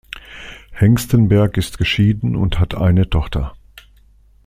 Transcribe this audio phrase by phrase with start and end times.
[0.71, 3.53] Hengstenberg ist geschieden und hat eine Tochter.